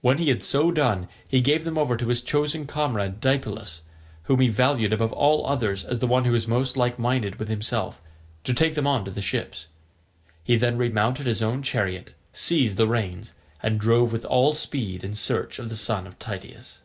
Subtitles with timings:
[0.00, 3.82] When he had so done he gave them over to his chosen comrade Deipylus,
[4.24, 7.48] whom he valued above all others as the one who was most like minded with
[7.48, 8.02] himself,
[8.42, 9.68] to take them on to the ships.
[10.42, 15.14] He then remounted his own chariot, seized the reins, and drove with all speed in
[15.14, 16.80] search of the son of Tydeus.